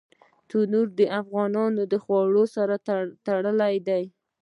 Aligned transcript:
تنور 0.49 0.87
د 0.99 1.01
افغاني 1.19 1.97
خوړو 2.03 2.43
سره 2.55 2.75
تړلی 3.25 3.75
دی 3.87 4.03